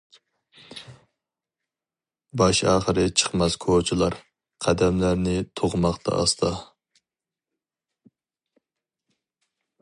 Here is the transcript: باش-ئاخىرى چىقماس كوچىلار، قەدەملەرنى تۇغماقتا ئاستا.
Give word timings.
باش-ئاخىرى 2.41 3.03
چىقماس 3.23 3.57
كوچىلار، 3.65 4.17
قەدەملەرنى 4.67 5.37
تۇغماقتا 5.61 6.17
ئاستا. 6.17 6.53